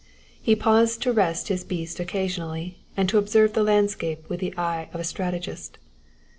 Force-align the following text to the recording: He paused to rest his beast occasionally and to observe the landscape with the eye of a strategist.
He 0.41 0.55
paused 0.55 1.03
to 1.03 1.11
rest 1.13 1.49
his 1.49 1.63
beast 1.63 1.99
occasionally 1.99 2.79
and 2.97 3.07
to 3.07 3.19
observe 3.19 3.53
the 3.53 3.61
landscape 3.61 4.27
with 4.27 4.39
the 4.39 4.57
eye 4.57 4.89
of 4.95 4.99
a 4.99 5.03
strategist. 5.03 5.77